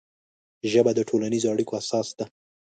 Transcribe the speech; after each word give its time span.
ژبه 0.71 0.91
د 0.95 0.99
ټولنیزو 1.09 1.51
اړیکو 1.53 1.73
اساس 1.81 2.07
ده 2.17 2.25